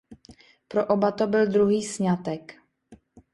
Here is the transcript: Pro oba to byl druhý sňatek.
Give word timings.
Pro 0.67 0.85
oba 0.85 1.11
to 1.11 1.27
byl 1.27 1.47
druhý 1.47 1.83
sňatek. 1.83 2.55